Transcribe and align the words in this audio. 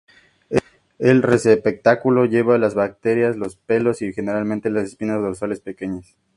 El 0.97 1.21
receptáculo 1.21 2.25
lleva 2.25 2.57
las 2.57 2.73
brácteas, 2.73 3.35
los 3.37 3.55
pelos 3.57 4.01
y 4.01 4.11
generalmente 4.13 4.71
las 4.71 4.85
espinas 4.85 5.21
dorsales 5.21 5.59
pequeñas. 5.59 6.17